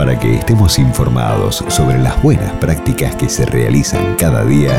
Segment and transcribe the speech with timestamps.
[0.00, 4.72] Para que estemos informados sobre las buenas prácticas que se realizan cada día,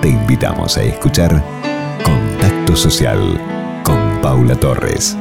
[0.00, 1.44] te invitamos a escuchar
[2.02, 3.38] Contacto Social
[3.84, 5.14] con Paula Torres.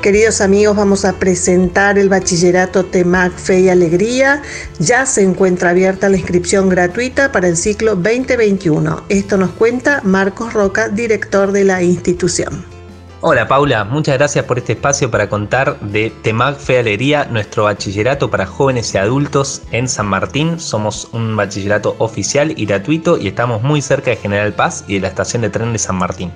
[0.00, 4.40] Queridos amigos, vamos a presentar el bachillerato TEMAC Fe y Alegría.
[4.78, 9.02] Ya se encuentra abierta la inscripción gratuita para el ciclo 2021.
[9.10, 12.77] Esto nos cuenta Marcos Roca, director de la institución.
[13.20, 18.30] Hola Paula, muchas gracias por este espacio para contar de TEMAC Fe Alegría, nuestro bachillerato
[18.30, 20.60] para jóvenes y adultos en San Martín.
[20.60, 25.00] Somos un bachillerato oficial y gratuito y estamos muy cerca de General Paz y de
[25.00, 26.30] la estación de tren de San Martín.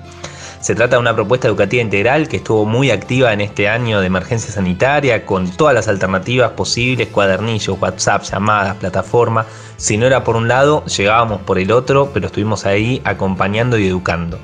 [0.59, 4.07] Se trata de una propuesta educativa integral que estuvo muy activa en este año de
[4.07, 9.45] emergencia sanitaria, con todas las alternativas posibles, cuadernillos, WhatsApp, llamadas, plataforma.
[9.77, 13.87] Si no era por un lado, llegábamos por el otro, pero estuvimos ahí acompañando y
[13.87, 14.37] educando.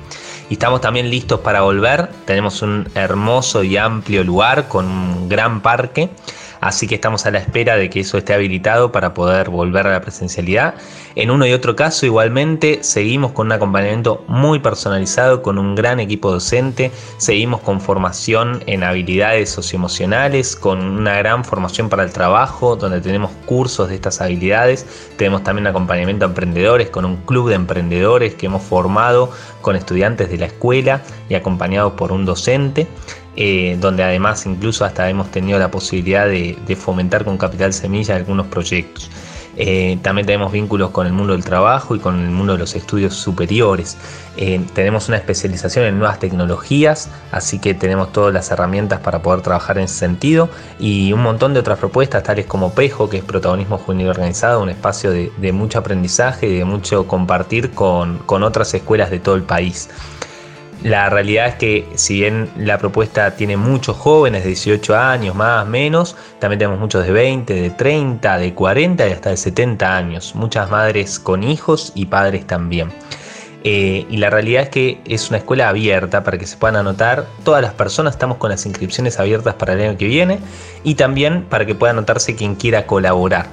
[0.50, 2.08] Y estamos también listos para volver.
[2.26, 6.10] Tenemos un hermoso y amplio lugar con un gran parque.
[6.60, 9.92] Así que estamos a la espera de que eso esté habilitado para poder volver a
[9.92, 10.74] la presencialidad.
[11.14, 16.00] En uno y otro caso, igualmente, seguimos con un acompañamiento muy personalizado, con un gran
[16.00, 16.90] equipo docente.
[17.16, 23.30] Seguimos con formación en habilidades socioemocionales, con una gran formación para el trabajo, donde tenemos
[23.46, 24.86] cursos de estas habilidades.
[25.16, 29.30] Tenemos también acompañamiento a emprendedores, con un club de emprendedores que hemos formado
[29.62, 32.86] con estudiantes de la escuela y acompañados por un docente.
[33.42, 38.48] Eh, donde además incluso hasta hemos tenido la posibilidad de, fomentar con Capital Semilla algunos
[38.48, 39.10] proyectos.
[39.56, 42.76] Eh, también tenemos vínculos con el mundo del trabajo y con el mundo de los
[42.76, 43.96] estudios superiores.
[44.36, 49.40] Eh, tenemos una especialización en nuevas tecnologías, así que tenemos todas las herramientas para poder
[49.40, 53.24] trabajar en ese sentido y un montón de otras propuestas, tales como Pejo, que es
[53.24, 59.10] protagonismo juvenil organizado, un espacio de, mucho aprendizaje y de mucho compartir con otras escuelas
[59.10, 59.88] de todo el país.
[60.82, 65.66] La realidad es que si bien la propuesta tiene muchos jóvenes de 18 años, más,
[65.66, 70.34] menos, también tenemos muchos de 20, de 30, de 40 y hasta de 70 años.
[70.34, 72.90] Muchas madres con hijos y padres también.
[73.62, 77.26] Eh, y la realidad es que es una escuela abierta para que se puedan anotar.
[77.44, 80.38] Todas las personas estamos con las inscripciones abiertas para el año que viene
[80.82, 83.48] y también para que pueda anotarse quien quiera colaborar.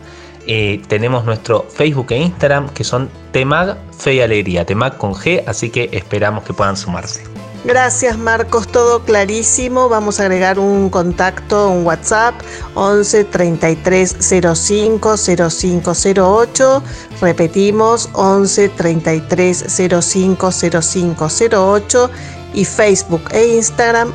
[0.48, 5.44] Eh, tenemos nuestro Facebook e Instagram que son Temag Fe y Alegría, Temag con G,
[5.46, 7.24] así que esperamos que puedan sumarse.
[7.66, 9.90] Gracias Marcos, todo clarísimo.
[9.90, 12.34] Vamos a agregar un contacto, un WhatsApp
[12.76, 16.84] 11 33 05 0508.
[17.20, 19.66] Repetimos 11 33
[20.02, 22.10] 05 0508
[22.54, 24.14] y Facebook e Instagram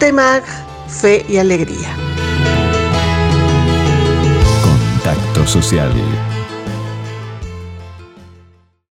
[0.00, 0.42] Temag
[0.88, 2.07] Fe y Alegría.
[5.48, 6.37] social.